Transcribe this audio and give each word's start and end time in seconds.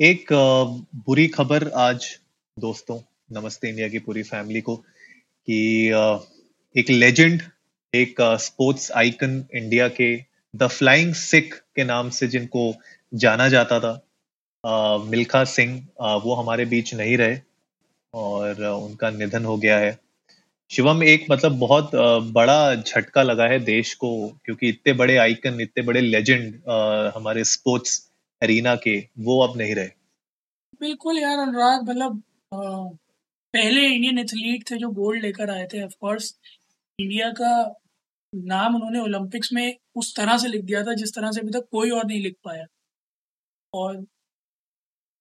एक 0.00 0.26
बुरी 1.06 1.26
खबर 1.26 1.68
आज 1.76 2.04
दोस्तों, 2.56 2.98
नमस्ते 3.32 3.68
इंडिया 3.68 3.88
की 3.88 3.98
पूरी 3.98 4.22
फैमिली 4.22 4.60
को, 4.60 4.76
कि 4.76 5.86
एक 6.74 6.90
लेजेंड 6.90 7.42
एक 7.92 8.20
स्पोर्ट्स 8.20 8.90
आइकन 8.92 9.44
इंडिया 9.54 9.88
के 9.88 10.08
द 10.54 10.66
फ्लाइंग 10.68 11.12
सिख 11.14 11.54
के 11.76 11.84
नाम 11.84 12.10
से 12.10 12.28
जिनको 12.28 12.74
जाना 13.14 13.48
जाता 13.48 13.80
था 13.80 15.04
मिल्खा 15.04 15.44
सिंह 15.44 15.76
वो 16.24 16.34
हमारे 16.34 16.64
बीच 16.64 16.94
नहीं 16.94 17.16
रहे 17.16 17.38
और 18.14 18.64
उनका 18.64 19.10
निधन 19.10 19.44
हो 19.44 19.56
गया 19.58 19.78
है। 19.78 19.98
शिवम 20.70 21.02
एक 21.04 21.26
मतलब 21.30 21.58
बहुत 21.58 21.90
बड़ा 22.32 22.74
झटका 22.74 23.22
लगा 23.22 23.46
है 23.46 23.60
देश 23.60 23.94
को, 23.94 24.28
क्योंकि 24.44 24.68
इतने 24.68 24.92
बड़े 24.92 25.16
आइकन 25.18 25.60
इतने 25.60 25.82
बड़े 25.82 26.00
लेजेंड 26.00 26.54
हमारे 27.16 27.44
स्पोर्ट्स 27.46 28.09
एरिना 28.42 28.74
के, 28.76 28.98
वो 29.18 29.40
अब 29.40 29.56
नहीं 29.58 29.74
रहे। 29.74 29.88
बिल्कुल 30.80 31.18
यार, 31.18 31.38
अनुराग 31.38 31.88
मतलब 31.88 32.22
पहले 33.54 33.86
इंडियन 33.86 34.18
एथलीट 34.18 34.70
थे 34.70 34.76
जो 34.76 34.88
गोल्ड 34.92 35.22
लेकर 35.22 35.50
आए 35.50 35.66
थे 35.66 35.82
ऑफ़ 35.84 35.94
कोर्स 36.00 36.34
इंडिया 36.98 37.30
का 37.32 37.52
नाम 38.32 38.74
उन्होंने 38.74 39.00
ओलंपिक्स 39.00 39.52
में 39.52 39.76
उस 39.96 40.14
तरह 40.16 40.38
से 40.38 40.48
लिख 40.48 40.64
दिया 40.64 40.82
था, 40.84 40.94
जिस 40.94 41.14
तरह 41.14 41.32
से 41.32 41.40
अभी 41.40 41.50
तक 41.50 41.68
कोई 41.72 41.90
और 41.90 42.06
नहीं 42.06 42.22
लिख 42.22 42.36
पाया। 42.44 42.64
और 43.72 43.96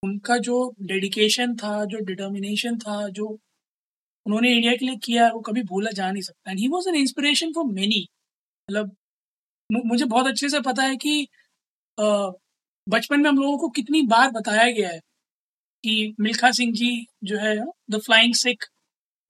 उनका 0.03 0.37
जो 0.37 0.57
डेडिकेशन 0.81 1.55
था, 1.55 1.83
जो 1.85 1.99
डिटर्मिनेशन 1.99 2.77
था, 2.77 3.07
जो 3.09 3.27
उन्होंने 4.25 4.53
इंडिया 4.53 4.73
के 4.75 4.85
लिए 4.85 4.95
किया, 5.03 5.29
वो 5.31 5.39
कभी 5.41 5.63
भूला 5.63 5.91
जा 5.91 6.11
नहीं 6.11 6.21
सकता। 6.21 6.51
And 6.51 6.59
he 6.59 6.67
was 6.67 6.89
an 6.89 6.95
inspiration 6.95 7.53
for 7.53 7.65
many 7.73 8.05
मतलब 8.69 8.95
मुझे 9.69 10.05
बहुत 10.05 10.27
अच्छे 10.27 10.49
से 10.49 10.59
पता 10.61 10.83
है 10.83 10.95
कि 10.97 11.27
बचपन 12.89 13.21
में 13.21 13.29
हम 13.29 13.37
लोगों 13.37 13.57
को 13.57 13.69
कितनी 13.69 14.01
बार 14.01 14.29
बताया 14.31 14.71
गया 14.71 14.89
है 14.89 14.99
कि 15.83 16.15
मिल्खा 16.19 16.51
सिंह 16.51 16.73
जी 16.73 17.07
जो 17.23 17.37
है 17.37 17.57
the 17.91 17.97
flying 17.97 18.33
Sikh 18.33 18.65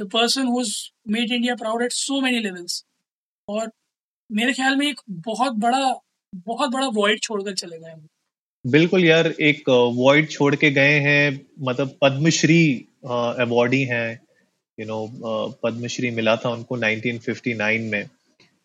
the 0.02 0.10
person 0.14 0.48
who 0.48 0.64
made 1.08 1.32
India 1.32 1.56
proud 1.56 1.84
at 1.84 1.92
so 1.92 2.22
many 2.22 2.40
levels 2.40 2.86
और 3.48 3.72
मेरे 4.32 4.54
ख्याल 4.54 4.76
में 4.76 4.88
एक 4.88 5.02
बहुत 5.10 5.54
बड़ा 5.54 5.96
बहुत 6.36 6.70
बड़ा 6.70 6.88
वॉइड 6.88 7.22
छोड़कर 7.22 7.54
चले 7.54 7.80
गए 7.80 7.90
हैं। 7.90 8.08
बिल्कुल 8.68 9.06
यार, 9.06 9.28
एक 9.28 9.70
वॉइड 9.70 10.30
छोड़ 10.30 10.56
के 10.56 10.72
गए 10.72 11.00
हैं 11.00 11.48
मतलब 11.60 11.98
पद्मश्री 12.02 12.88
अवार्डी 13.06 13.84
हैं। 13.84 14.20
यू 14.80 14.86
नो 14.86 15.08
पद्मश्री 15.64 16.12
मिला 16.12 16.36
था 16.36 16.50
उनको 16.50 16.78
1959 16.78 17.82
में। 17.92 18.10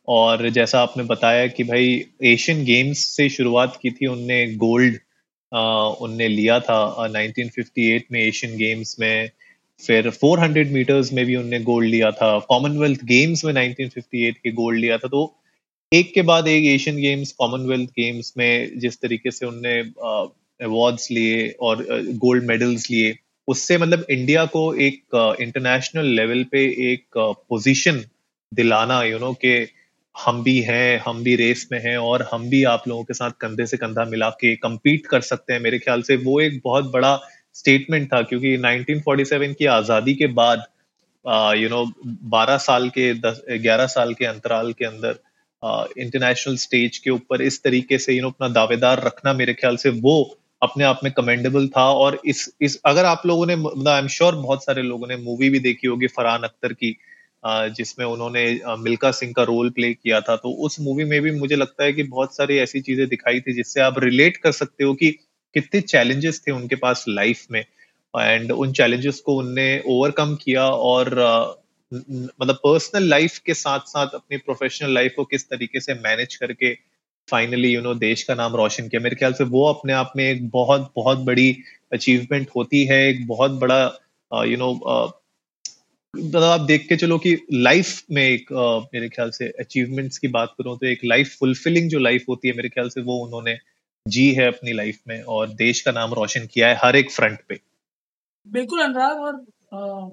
और 0.08 0.48
जैसा 0.48 0.80
आपने 0.80 1.04
बताया 1.04 1.46
कि 1.46 1.64
भाई 1.64 2.04
एशियन 2.24 2.64
गेम्स 2.64 2.98
से 2.98 3.28
शुरुआत 3.28 3.78
की 3.82 3.90
थी 3.90 4.06
उनने 4.06 4.54
गोल्ड 4.54 4.94
उनने 6.00 6.28
लिया 6.28 6.60
था। 6.60 6.84
अ, 6.84 7.08
1958 7.08 8.02
में 8.12 8.20
एशियन 8.20 8.56
गेम्स 8.56 8.96
में 9.00 9.30
फिर 9.86 10.10
400 10.10 10.72
मीटर्स 10.72 11.12
में 11.12 11.26
भी 11.26 11.36
उनने 11.36 11.60
गोल्ड 11.60 11.88
लिया 11.88 12.10
था। 12.10 12.38
कॉमनवेल्थ 12.38 13.04
गेम्स 13.04 13.44
में 13.44 13.52
1958 13.52 14.38
के 14.38 14.52
गोल्ड 14.52 14.80
लिया 14.80 14.98
था। 14.98 15.08
तो 15.08 15.36
एक 15.92 16.14
के 16.14 16.22
बाद 16.22 16.48
एक 16.48 16.64
एशियन 16.64 16.96
गेम्स 16.96 17.32
कॉमनवेल्थ 17.32 17.90
गेम्स 17.90 18.34
में 18.38 18.78
जिस 18.78 19.00
तरीके 19.00 19.30
से 19.30 19.46
उनने 19.46 19.80
अवार्ड्स 20.64 21.10
लिए 21.10 21.48
और 21.60 21.86
गोल्ड 22.02 22.44
मेडल्स 22.44 22.90
लिए 22.90 23.18
उससे 23.48 23.78
मतलब 23.78 24.06
इंडिया 24.10 24.44
को 24.44 24.74
एक 24.74 25.36
इंटरनेशनल 25.40 26.04
लेवल 26.04 26.44
पे 26.44 26.92
एक 26.92 27.04
पोजीशन 27.48 28.04
दिलाना 28.54 29.02
यू 29.02 29.18
नो 29.18 29.32
कि 29.32 29.68
हम 30.16 30.42
भी 30.42 30.60
हैं, 30.60 31.02
हम 31.06 31.22
भी 31.24 31.34
रेस 31.36 31.66
में 31.72 31.78
हैं 31.84 31.96
और 31.98 32.28
हम 32.32 32.48
भी 32.50 32.62
आप 32.64 32.88
लोगों 32.88 33.04
के 33.04 33.14
साथ 33.14 33.30
कंधे 33.40 33.66
से 33.66 33.76
कंधा 33.76 34.04
मिला 34.04 34.28
के 34.40 34.54
कम्पीट 34.56 35.06
कर 35.06 35.20
सकते 35.22 35.52
हैं 35.52 35.60
मेरे 35.60 35.78
ख्याल 35.78 36.02
से। 36.02 36.16
वो 36.16 36.40
एक 36.40 36.60
बहुत 36.64 36.90
बड़ा 36.92 37.18
स्टेटमेंट 37.54 38.12
था 38.12 38.20
क्योंकि 38.22 38.56
1947 38.58 39.54
की 39.54 39.66
आज़ादी 39.72 40.14
के 40.14 40.26
बाद 40.38 40.64
यू 41.58 41.68
नो 41.68 41.84
12 42.32 42.58
साल 42.58 42.88
के 42.88 43.12
10 43.20 43.40
11 43.64 43.86
साल 43.88 44.14
के 44.14 44.24
अंतराल 44.26 44.72
के 44.72 44.84
अंदर 44.84 45.18
इंटरनेशनल 45.98 46.56
स्टेज 46.56 46.98
के 46.98 47.10
ऊपर 47.10 47.42
इस 47.42 47.62
तरीके 47.62 47.98
से 47.98 48.14
यू 48.14 48.22
नो 48.22 48.30
अपना 48.30 48.48
दावेदार 48.54 49.02
रखना 49.04 49.32
मेरे 49.32 49.54
ख्याल 49.54 49.76
से 49.76 49.90
वो 50.00 50.16
अपने 50.62 50.84
आप 50.84 51.00
में 51.04 51.12
कमेंडेबल 51.12 51.66
था 51.68 51.84
और 51.92 52.20
इस 52.24 52.48
इस, 52.60 52.80
अगर 52.86 53.04
आप 53.04 53.22
लोगों 53.26 53.46
ने 53.46 53.54
आई 53.90 53.98
एम 53.98 54.08
श्योर 54.08 54.34
बहुत 54.34 54.64
सारे 54.64 54.82
लोगों 54.82 55.08
ने 55.08 55.16
मूवी 55.16 55.50
भी 55.50 55.58
देखी 55.60 55.86
होगी 55.86 56.06
फरहान 56.06 56.42
अख्तर 56.42 56.72
की 56.72 56.96
जिसमें 57.44 58.04
उन्होंने 58.06 58.44
मिल्खा 58.78 59.10
सिंह 59.10 59.32
का 59.32 59.42
रोल 59.42 59.70
प्ले 59.70 59.92
किया 59.94 60.20
था 60.20 60.36
तो 60.36 60.50
उस 60.66 60.80
मूवी 60.80 61.04
में 61.04 61.20
भी 61.22 61.30
मुझे 61.30 61.56
लगता 61.56 61.84
है 61.84 61.92
कि 61.92 62.02
बहुत 62.04 62.36
सारी 62.36 62.56
ऐसी 62.58 62.80
चीज़ें 62.80 63.06
दिखाई 63.08 63.40
थी 63.40 63.52
जिससे 63.52 63.80
आप 63.80 63.98
रिलेट 63.98 64.36
कर 64.36 64.52
सकते 64.52 64.84
हो 64.84 64.94
कि 64.94 65.10
कितने 65.54 65.80
चैलेंजेस 65.80 66.40
थे 66.46 66.52
उनके 66.52 66.76
पास 66.76 67.04
लाइफ 67.08 67.46
में। 67.50 67.64
एंड 68.14 68.52
उन 68.52 68.72
चैलेंजेस 68.72 69.20
को 69.20 69.36
उनने 69.36 69.66
ओवरकम 69.88 70.34
किया 70.36 70.64
और 70.64 71.08
मतलब 71.92 72.54
पर्सनल 72.54 73.08
लाइफ 73.08 73.38
के 73.38 73.54
साथ 73.54 73.80
साथ 73.88 74.14
अपनी 74.14 74.36
प्रोफेशनल 74.38 74.94
लाइफ 74.94 75.12
को 75.16 75.24
किस 75.24 75.48
तरीके 75.48 75.80
से 75.80 75.94
मैनेज 75.96 76.34
करके 76.36 76.72
फाइनली 77.28 77.68
यू 77.68 77.80
नो 77.80 77.94
देश 77.96 78.22
का 78.22 78.34
नाम 78.34 78.56
रोशन 78.56 78.88
किया। 78.88 79.00
मेरे 79.00 79.16
ख्याल 79.16 79.32
से 79.32 79.44
वो 79.46 79.66
अपने 79.68 79.92
आप 79.92 80.12
में 80.16 80.24
एक 80.24 80.48
बहुत 80.50 80.90
बहुत 80.96 81.18
बड़ी 81.26 81.56
अचीवमेंट 81.92 82.48
होती 82.56 82.84
है, 82.84 83.08
एक 83.08 83.26
बहुत 83.26 83.50
बड़ा 83.60 84.44
यू 84.44 84.56
नो 84.56 84.72
मतलब 86.14 86.42
आप 86.42 86.60
देख 86.60 86.86
के 86.88 86.96
चलो 86.96 87.18
कि 87.18 87.34
लाइफ 87.52 88.02
में 88.10 88.22
एक 88.22 88.52
अ, 88.52 88.78
मेरे 88.94 89.08
ख्याल 89.08 89.30
से 89.30 89.48
अचीवमेंट्स 89.60 90.18
की 90.18 90.28
बात 90.28 90.54
करूँ 90.58 90.76
तो 90.78 90.86
एक 90.86 91.00
लाइफ 91.04 91.36
फुलफिलिंग 91.38 91.88
जो 91.90 91.98
लाइफ 91.98 92.24
होती 92.28 92.48
है 92.48 92.54
मेरे 92.54 92.68
ख्याल 92.68 92.88
से 92.88 93.00
वो 93.00 93.16
उन्होंने 93.24 93.56
जी 94.06 94.30
है 94.34 94.46
अपनी 94.46 94.72
लाइफ 94.72 94.98
में 95.08 95.22
और 95.36 95.48
देश 95.54 95.80
का 95.80 95.92
नाम 95.92 96.12
रोशन 96.14 96.46
किया 96.46 96.68
है 96.68 96.78
हर 96.84 96.96
एक 96.96 97.10
फ्रंट 97.10 97.38
पे। 97.48 97.58
बिल्कुल 98.46 98.82
अनुराग 98.82 99.18
और 99.18 99.34
अ, 99.72 100.10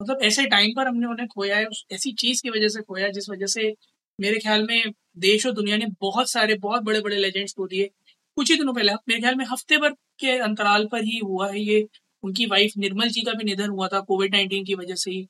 मतलब 0.00 0.22
ऐसे 0.22 0.44
टाइम 0.46 0.72
पर 0.76 0.86
हमने 0.88 1.06
उन्हें 1.06 1.26
खोया 1.28 1.56
है 1.56 1.66
ऐसी 1.92 2.12
चीज़ 2.12 2.42
की 2.42 2.50
वजह 2.50 2.68
से 2.68 2.82
खोया 2.82 3.04
है 3.04 3.12
जिस 3.12 3.28
वजह 3.30 3.46
से 3.46 3.74
मेरे 4.18 4.38
ख्याल 4.38 4.66
में 4.66 4.92
देश 5.18 5.46
और 5.46 5.52
दुनिया 5.52 5.76
ने 5.76 5.86
बहुत 6.00 6.30
सारे 6.30 6.54
बहुत 6.58 6.82
बड़े 6.82 7.00
बड़े 7.00 7.16
लेजेंड्स 7.16 7.52
को 7.52 7.66
दिए। 7.66 7.90
कुछ 8.36 8.50
ही 8.50 8.56
दिनों 8.58 8.74
पहले 8.74 8.92
मेरे 9.08 9.20
ख्याल 9.20 9.34
में 9.34 9.44
हफ़्ते 9.44 9.78
भर 9.78 9.90
के 10.20 10.38
अंतराल 10.40 10.86
पर 10.92 11.04
ही 11.04 11.18
हुआ 11.18 11.50
है 11.50 11.60
ये। 11.60 11.86
उनकी 12.22 12.46
वाइफ 12.46 12.72
निर्मल 12.78 13.08
जी 13.08 13.22
का 13.22 13.32
भी 13.32 13.44
निधन 13.44 13.68
हुआ 13.70 13.88
था 13.88 14.00
कोविड 14.02 14.34
नाइन्टीन 14.34 14.64
की 14.64 14.74
वजह 14.74 14.94
से 14.94 15.10
ही। 15.10 15.26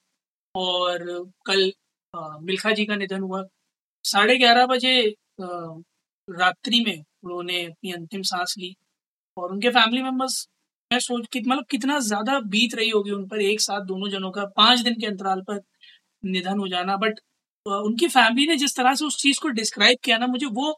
और 0.55 1.05
कल 1.47 1.71
मिल्खा 2.43 2.71
जी 2.73 2.85
का 2.87 2.97
निधन 2.97 3.21
हुआ। 3.23 3.43
साढ़े 4.05 4.37
ग्यारह 4.39 4.67
बजे 4.69 4.93
रात्रि 6.29 6.81
में 6.87 6.97
उन्होंने 7.25 7.65
अपनी 7.65 7.93
अंतिम 7.93 8.23
सांस 8.25 8.55
ली 8.59 8.75
और 9.37 9.53
उनके 9.53 9.71
फैमिली 9.71 10.03
मेंबर्स 10.03 10.47
मैं 10.91 11.01
सोच 11.01 11.27
कि 11.33 11.41
मतलब 11.41 11.65
कितना 11.71 11.99
ज़्यादा 12.03 12.39
बीत 12.49 12.75
रही 12.75 12.91
होगी 12.91 13.11
उन 13.13 13.27
पर 13.29 13.41
एक 13.43 13.61
साथ 13.63 13.83
दोनों 13.87 14.11
जनों 14.11 14.31
का 14.33 14.45
पाँच 14.57 14.81
दिन 14.81 14.95
के 15.01 15.07
अंतराल 15.07 15.43
पर 15.45 15.61
निधन 16.27 16.59
हो 16.59 16.69
जाना। 16.69 16.97
बट 16.99 17.21
उनकी 17.67 18.09
फैमिली 18.09 18.47
ने 18.49 18.57
जिस 18.59 18.77
तरह 18.77 18.95
से 18.95 19.05
उस 19.07 19.19
चीज़ 19.19 19.41
को 19.43 19.49
डिस्क्राइब 19.53 19.99
किया 20.05 20.19
ना 20.19 20.27
मुझे 20.29 20.47
वो 20.55 20.75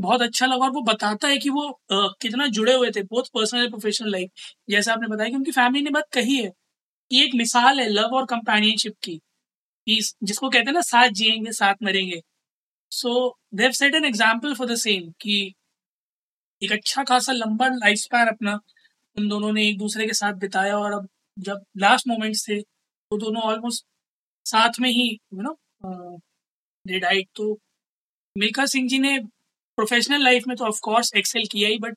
बहुत 0.00 0.22
अच्छा 0.22 0.46
लगा 0.46 0.64
और 0.64 0.70
वो 0.72 0.82
बताता 0.84 1.28
है 1.28 1.38
कि 1.38 1.50
वो 1.50 1.68
अ, 1.68 2.08
कितना 2.22 2.46
जुड़े 2.50 2.74
हुए 2.74 2.90
थे 2.92 3.02
बहुत 3.04 3.28
पर्सनल 3.34 3.62
एंड 3.62 3.70
प्रोफेशनल 3.70 4.10
लाइफ 4.12 4.30
जैसा 4.70 4.92
आपने 4.92 5.08
बताया 5.08 5.30
कि 5.30 5.36
उनकी 5.36 5.50
फैमिली 5.52 5.84
ने 5.84 5.90
बात 5.92 6.08
कही 6.14 6.36
है 6.36 6.52
कि 7.10 7.22
एक 7.24 7.34
मिसाल 7.34 7.80
है 7.80 7.88
लव 7.88 8.16
और 8.16 8.26
कंपेनियनशिप 8.26 8.94
की 9.04 9.20
जिसको 10.22 10.48
कहते 10.50 10.66
हैं 10.66 10.72
ना, 10.74 10.80
साथ 10.82 11.08
जिएँगे, 11.10 11.52
साथ 11.52 11.74
मरेंगे। 11.82 12.20
So 12.92 13.38
they 13.54 13.70
set 13.72 13.94
an 13.94 14.04
example 14.04 14.54
for 14.54 14.66
the 14.66 14.74
same 14.76 15.10
कि 15.20 15.54
एक 16.62 16.72
अच्छा 16.72 17.04
खासा 17.04 17.32
लंबा 17.32 17.68
लाइफ 17.68 17.98
स्पैन 17.98 18.28
अपना 18.28 18.58
उन 19.16 19.28
दोनों 19.28 19.52
ने 19.52 19.66
एक 19.68 19.78
दूसरे 19.78 20.06
के 20.06 20.14
साथ 20.14 20.34
बिताया 20.34 20.78
और 20.78 20.92
अब 20.92 21.08
जब 21.38 21.64
लास्ट 21.78 22.08
मोमेंट्स 22.08 22.48
थे 22.48 22.58
वो 22.58 23.18
दोनों 23.18 23.42
ऑलमोस्ट 23.42 23.84
साथ 24.46 24.80
में 24.80 24.90
ही 24.90 25.08
यू 25.34 25.42
नो 25.42 25.56
दे 26.86 26.98
डाइड 27.00 27.28
तो 27.36 27.52
मिल्खा 28.36 28.66
सिंह 28.66 28.88
जी 28.88 28.98
ने 28.98 29.18
प्रोफेशनल 29.78 30.24
लाइफ 30.24 30.44
में 30.48 30.56
तो 30.56 30.64
ऑफ़ 30.64 30.80
कोर्स 30.80 31.14
एक्सेल 31.16 31.46
किया 31.52 31.68
ही 31.68 31.78
बट 31.78 31.96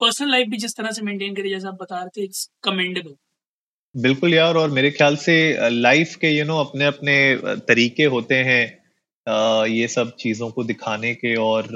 पर्सनल 0.00 0.30
लाइफ 0.30 0.48
भी 0.48 0.56
जिस 0.56 0.76
तरह 0.76 0.90
से 0.90 1.02
मेंटेन 1.02 1.34
करी, 1.36 1.50
जैसा 1.50 1.68
आप 1.68 1.74
बता 1.74 2.00
रहे 2.00 2.20
थे 2.20 2.24
इट्स 2.24 2.50
कमेंडेबल 2.62 3.14
बिल्कुल 3.94 4.34
यार, 4.34 4.56
और 4.56 4.70
मेरे 4.70 4.90
ख्याल 4.90 5.16
से 5.16 5.34
लाइफ 5.70 6.14
के 6.20 6.28
यू 6.28 6.44
नो 6.44 6.56
अपने 6.60 6.84
अपने 6.84 7.14
तरीके 7.68 8.04
होते 8.14 8.34
हैं 8.44 9.66
ये 9.66 9.86
सब 9.88 10.10
चीज़ों 10.20 10.48
को 10.50 10.64
दिखाने 10.64 11.14
के 11.14 11.34
और 11.38 11.68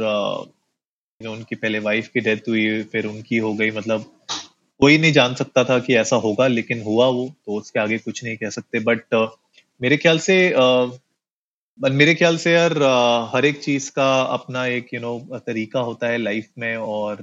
उनकी 1.20 1.54
पहले 1.54 1.78
वाइफ 1.78 2.08
की 2.08 2.20
डेथ 2.20 2.48
हुई, 2.48 2.82
फिर 2.84 3.06
उनकी 3.06 3.38
हो 3.38 3.52
गई 3.54 3.70
मतलब 3.70 4.04
कोई 4.80 4.98
नहीं 4.98 5.12
जान 5.12 5.34
सकता 5.34 5.64
था 5.64 5.78
कि 5.78 5.94
ऐसा 5.96 6.16
होगा, 6.16 6.46
लेकिन 6.48 6.82
हुआ 6.82 7.06
वो 7.08 7.28
तो 7.46 7.56
उसके 7.58 7.80
आगे 7.80 7.98
कुछ 7.98 8.24
नहीं 8.24 8.36
कह 8.36 8.50
सकते। 8.50 8.80
बट 8.80 9.14
मेरे 9.80 9.96
ख्याल 9.96 10.18
से 10.18 10.36
मेरे 11.78 12.14
ख्याल 12.14 12.36
से 12.38 12.52
यार 12.52 12.72
हर 13.34 13.44
एक 13.44 13.62
चीज़ 13.62 13.90
का 13.92 14.10
अपना 14.32 14.66
एक 14.68 14.92
यू 14.94 15.00
नो 15.00 15.18
तरीका 15.46 15.80
होता 15.82 16.08
है 16.08 16.18
लाइफ 16.18 16.48
में 16.58 16.76
और 16.76 17.22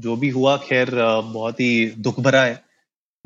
जो 0.00 0.16
भी 0.16 0.28
हुआ, 0.30 0.56
खैर 0.58 0.90
बहुत 0.94 1.60
ही 1.60 1.86
दुख 1.98 2.20
भरा 2.20 2.44
है। 2.44 2.67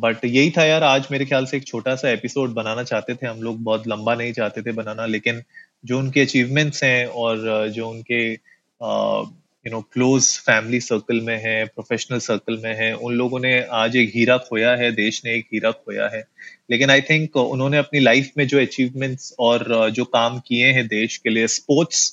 बट 0.03 0.25
यही 0.25 0.51
था 0.51 0.65
यार, 0.65 0.83
आज 0.83 1.07
मेरे 1.11 1.25
ख्याल 1.25 1.45
से 1.47 1.57
एक 1.57 1.67
छोटा 1.67 1.95
सा 1.97 2.11
एपिसोड 2.11 2.53
बनाना 2.55 2.83
चाहते 2.85 3.15
थे 3.15 3.27
हम 3.27 3.43
लोग, 3.43 3.63
बहुत 3.63 3.87
लंबा 3.89 4.15
नहीं 4.15 4.33
चाहते 4.33 4.63
थे 4.63 4.73
बनाना, 4.73 5.07
लेकिन 5.07 5.43
जो 5.85 5.99
उनके 5.99 6.21
अचीवमेंट्स 6.21 6.83
हैं 6.85 7.07
और 7.07 7.69
जो 7.69 7.89
उनके 7.89 8.23
you 8.33 9.71
know 9.73 9.81
close 9.93 10.27
family 10.47 10.81
circle 10.81 11.21
में 11.21 11.37
है 11.43 11.65
प्रोफेशनल 11.67 12.19
सर्कल 12.21 12.59
में 12.65 12.75
है, 12.77 12.93
उन 12.95 13.15
लोगों 13.15 13.41
ने 13.41 13.53
आज 13.73 13.97
एक 13.97 14.13
हीरा 14.15 14.37
खोया 14.41 14.71
है, 14.77 14.91
देश 14.93 15.21
ने 15.25 15.35
एक 15.37 15.47
हीरा 15.53 15.71
खोया 15.73 16.09
है। 16.15 16.25
लेकिन 16.71 16.91
आई 16.91 17.01
थिंक 17.01 17.37
उन्होंने 17.37 17.79
अपनी 17.79 18.01
लाइफ 18.01 18.31
में 18.39 18.47
जो 18.49 18.61
अचीवमेंट्स 18.61 19.35
और 19.39 19.91
जो 19.91 20.05
काम 20.11 20.39
किए 20.39 20.73
हैं 20.73 20.87
देश 20.89 21.17
के 21.17 21.31
लिए 21.31 21.47
स्पोर्ट्स 21.49 22.11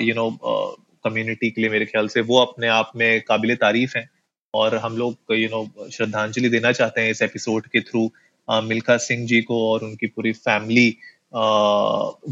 यू 0.00 0.14
नो 0.14 0.30
कम्युनिटी 1.04 1.50
के 1.50 1.60
लिए 1.60 1.70
मेरे 1.70 1.84
ख्याल 1.86 2.08
से, 2.08 2.20
वो 2.20 2.38
अपने 2.40 2.68
आप 2.70 2.92
में 2.96 3.20
काबिल 3.22 3.54
तारीफ़ 3.56 3.98
है। 3.98 4.08
और 4.54 4.74
हम 4.76 4.96
लोग 4.96 5.32
यू 5.32 5.48
नो 5.48 5.88
श्रद्धांजलि 5.90 6.48
देना 6.48 6.72
चाहते 6.72 7.00
हैं 7.00 7.10
इस 7.10 7.22
एपिसोड 7.22 7.66
के 7.66 7.80
थ्रू 7.80 8.10
मिल्खा 8.48 8.96
सिंह 9.00 9.26
जी 9.26 9.40
को 9.42 9.58
और 9.70 9.84
उनकी 9.84 10.06
पूरी 10.06 10.32
फैमिली 10.32 10.88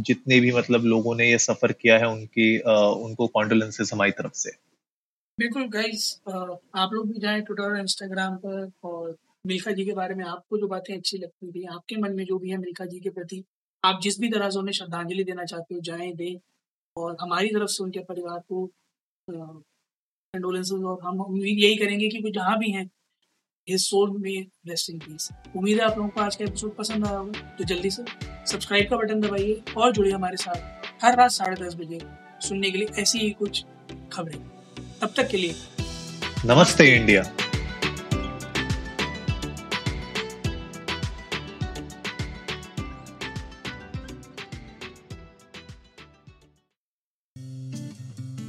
जितने 0.01 0.39
भी 0.41 0.53
मतलब 0.53 0.85
लोगों 0.87 1.15
ने 1.17 1.31
ये 1.31 1.39
सफ़र 1.41 1.73
किया 1.73 1.99
है 1.99 2.09
उनकी 2.09 2.59
उनको 2.59 3.27
कॉन्डोलेंसेस 3.29 3.93
हमारी 3.93 4.11
तरफ़ 4.13 4.33
से। 4.35 4.51
बिल्कुल 5.39 5.67
गाइस 5.71 6.05
आप 6.29 6.91
लोग 6.93 7.09
भी 7.09 7.21
जाएँ 7.21 7.41
ट्विटर 7.41 7.63
और 7.65 7.79
इंस्टाग्राम 7.79 8.37
पर 8.37 8.71
और 8.85 9.17
मिल्खा 9.47 9.71
जी 9.71 9.85
के 9.85 9.93
बारे 9.93 10.15
में 10.15 10.25
आपको 10.25 10.59
जो 10.59 10.67
बातें 10.69 10.95
अच्छी 10.97 11.19
लगती 11.19 11.51
थी, 11.53 11.65
आपके 11.67 11.97
मन 11.97 12.15
में 12.17 12.25
जो 12.25 12.39
भी 12.39 12.51
है 12.51 12.57
मिल्खा 12.59 12.85
जी 12.85 13.01
के 13.01 13.11
प्रति, 13.11 13.43
आप 13.85 14.01
जिस 14.03 14.21
भी 14.21 14.29
तरह 14.31 14.51
से 14.51 14.59
उन्हें 14.59 14.73
श्रद्धांजलि 14.73 15.25
देना 15.25 15.45
चाहते 15.45 15.75
हो, 15.75 15.81
जाएँ, 15.81 16.13
दें 16.13 16.39
और 16.97 17.17
हमारी 17.21 17.49
तरफ़ 17.49 17.71
से 17.71 17.85
उनके 17.85 18.01
परिवार 18.05 18.39
को 18.49 18.67
कंडोलेंसेज 20.37 20.82
और 20.82 20.99
हम 21.05 21.20
उम्मीद 21.20 21.58
यही 21.61 21.76
करेंगे 21.76 22.08
कि 22.08 22.19
वो 22.25 22.31
जहाँ 22.34 22.56
भी 22.58 22.70
हैं 22.73 22.84
his 23.69 23.81
soul 23.81 24.11
may 24.20 24.46
rest 24.69 24.90
in 24.90 24.99
peace 24.99 25.29
उम्मीद 25.56 25.79
है 25.81 25.84
आप 25.84 25.96
लोगों 25.99 26.08
को 26.11 26.20
आज 26.20 26.37
का 26.37 26.44
एपिसोड 26.44 26.75
पसंद 26.76 27.06
आया 27.06 27.17
होगा 27.17 27.40
तो 27.58 27.64
जल्दी 27.73 27.90
से 27.90 28.05
सब्सक्राइब 28.52 28.88
का 28.90 28.96
बटन 28.96 29.20
दबाइए 29.20 29.61
और 29.76 29.93
जुड़िए 29.93 30.12
हमारे 30.12 30.37
साथ 30.44 31.05
हर 31.05 31.17
रात 31.19 31.31
साढ़े 31.31 31.64
दस 31.64 31.75
बजे 31.81 31.99
सुनने 32.49 32.70
के 32.70 32.79
लिए 32.79 33.02
ऐसी 33.02 33.19
ही 33.19 33.31
कुछ 33.43 33.64
खबरें। 34.12 34.38
तब 35.02 35.12
तक 35.17 35.29
के 35.31 35.37
लिए 35.37 35.55
नमस्ते 36.46 36.88
इंडिया। 36.96 37.23